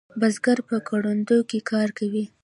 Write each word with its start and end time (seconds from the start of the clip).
بزگر 0.19 0.57
په 0.69 0.75
کرونده 0.87 1.37
کې 1.49 1.59
کار 1.71 1.89
کوي. 1.99 2.25